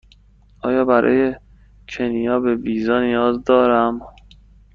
[0.63, 1.35] آیا برای
[1.89, 3.99] کنیا به ویزا نیاز دارم؟